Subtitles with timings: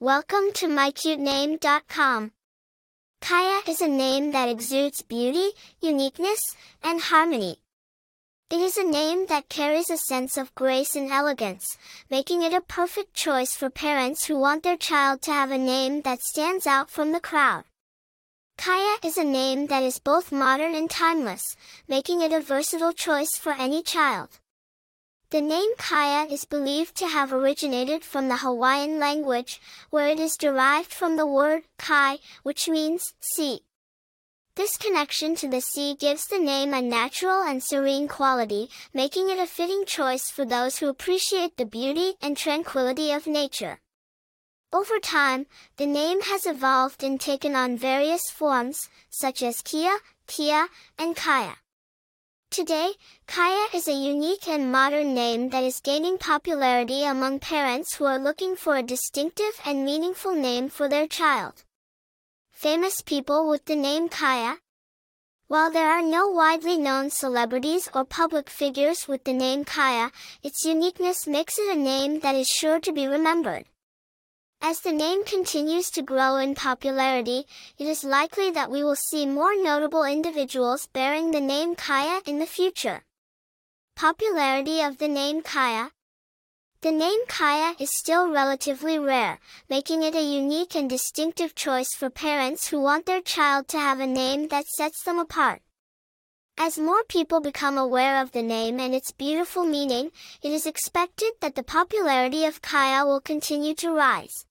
[0.00, 2.30] Welcome to mycutename.com.
[3.20, 7.56] Kyiah is a name that exudes beauty, uniqueness, and harmony.
[8.48, 11.76] It is a name that carries a sense of grace and elegance,
[12.08, 16.02] making it a perfect choice for parents who want their child to have a name
[16.02, 17.64] that stands out from the crowd.
[18.56, 21.56] Kyiah is a name that is both modern and timeless,
[21.88, 24.38] making it a versatile choice for any child.
[25.30, 29.60] The name Kyiah is believed to have originated from the Hawaiian language,
[29.90, 33.60] where it is derived from the word kai, which means sea.
[34.54, 39.38] This connection to the sea gives the name a natural and serene quality, making it
[39.38, 43.80] a fitting choice for those who appreciate the beauty and tranquility of nature.
[44.72, 45.44] Over time,
[45.76, 51.56] the name has evolved and taken on various forms, such as Kia, Kia, and Kaya.
[52.50, 52.94] Today,
[53.26, 58.18] Kyiah is a unique and modern name that is gaining popularity among parents who are
[58.18, 61.64] looking for a distinctive and meaningful name for their child.
[62.50, 64.56] Famous people with the name Kyiah.
[65.46, 70.10] While there are no widely known celebrities or public figures with the name Kyiah,
[70.42, 73.66] its uniqueness makes it a name that is sure to be remembered.
[74.60, 77.46] As the name continues to grow in popularity,
[77.78, 82.40] it is likely that we will see more notable individuals bearing the name Kyiah in
[82.40, 83.04] the future.
[83.94, 85.90] Popularity of the name Kyiah
[86.80, 89.38] The name Kyiah is still relatively rare,
[89.70, 94.00] making it a unique and distinctive choice for parents who want their child to have
[94.00, 95.62] a name that sets them apart.
[96.58, 100.10] As more people become aware of the name and its beautiful meaning,
[100.42, 104.44] it is expected that the popularity of Kyiah will continue to rise.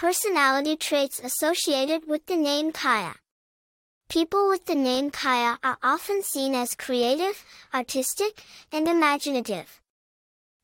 [0.00, 3.16] Personality traits associated with the name Kyiah.
[4.08, 9.82] People with the name Kyiah are often seen as creative, artistic, and imaginative.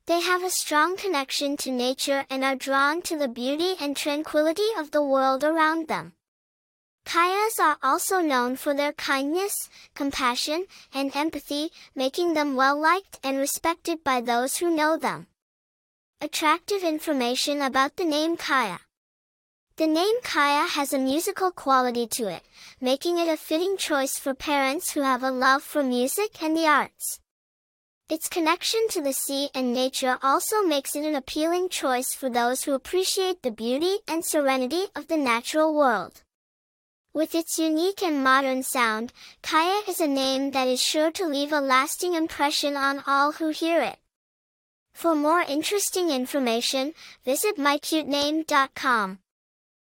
[0.07, 4.70] They have a strong connection to nature and are drawn to the beauty and tranquility
[4.79, 6.14] of the world around them.
[7.05, 10.64] Kyiahs are also known for their kindness, compassion,
[10.95, 15.27] and empathy, making them well-liked and respected by those who know them.
[16.23, 18.79] Attractive information about the name Kyiah.
[19.77, 22.42] The name Kyiah has a musical quality to it,
[22.81, 26.67] making it a fitting choice for parents who have a love for music and the
[26.67, 27.20] arts.
[28.09, 32.63] Its connection to the sea and nature also makes it an appealing choice for those
[32.63, 36.23] who appreciate the beauty and serenity of the natural world.
[37.13, 41.53] With its unique and modern sound, Kyiah is a name that is sure to leave
[41.53, 43.98] a lasting impression on all who hear it.
[44.95, 46.95] For more interesting information,
[47.27, 49.19] visit mycutename.com.